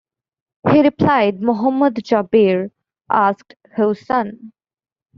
He 0.71 0.81
replied, 0.81 1.43
"Muhammad", 1.43 1.93
Jabir 2.03 2.71
asked, 3.11 3.53
"whose 3.75 4.03
son"? 4.03 4.51